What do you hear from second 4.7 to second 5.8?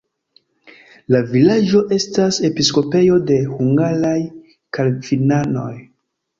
kalvinanoj.